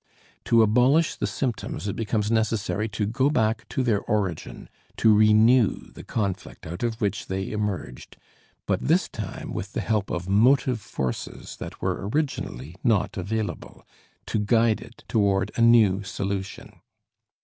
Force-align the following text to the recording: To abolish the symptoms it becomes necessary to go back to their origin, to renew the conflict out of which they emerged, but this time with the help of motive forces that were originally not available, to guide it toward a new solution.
To 0.45 0.63
abolish 0.63 1.13
the 1.15 1.27
symptoms 1.27 1.87
it 1.87 1.95
becomes 1.95 2.31
necessary 2.31 2.89
to 2.89 3.05
go 3.05 3.29
back 3.29 3.69
to 3.69 3.83
their 3.83 3.99
origin, 4.01 4.67
to 4.97 5.13
renew 5.15 5.91
the 5.91 6.03
conflict 6.03 6.65
out 6.65 6.81
of 6.81 6.99
which 7.01 7.27
they 7.27 7.51
emerged, 7.51 8.17
but 8.65 8.81
this 8.81 9.07
time 9.07 9.53
with 9.53 9.73
the 9.73 9.79
help 9.81 10.09
of 10.09 10.27
motive 10.27 10.81
forces 10.81 11.55
that 11.57 11.83
were 11.83 12.09
originally 12.11 12.75
not 12.83 13.15
available, 13.15 13.85
to 14.25 14.39
guide 14.39 14.81
it 14.81 15.03
toward 15.07 15.51
a 15.55 15.61
new 15.61 16.01
solution. 16.01 16.79